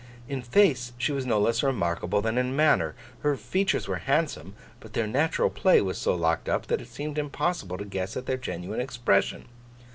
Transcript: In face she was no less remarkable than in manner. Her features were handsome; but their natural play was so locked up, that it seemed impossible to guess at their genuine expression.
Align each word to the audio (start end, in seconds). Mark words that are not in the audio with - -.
In 0.27 0.41
face 0.41 0.93
she 0.97 1.11
was 1.11 1.27
no 1.27 1.39
less 1.39 1.61
remarkable 1.61 2.21
than 2.23 2.39
in 2.39 2.55
manner. 2.55 2.95
Her 3.21 3.37
features 3.37 3.87
were 3.87 3.97
handsome; 3.97 4.55
but 4.79 4.93
their 4.93 5.05
natural 5.05 5.51
play 5.51 5.79
was 5.79 5.99
so 5.99 6.15
locked 6.15 6.49
up, 6.49 6.65
that 6.69 6.81
it 6.81 6.87
seemed 6.89 7.19
impossible 7.19 7.77
to 7.77 7.85
guess 7.85 8.17
at 8.17 8.25
their 8.25 8.37
genuine 8.37 8.81
expression. 8.81 9.45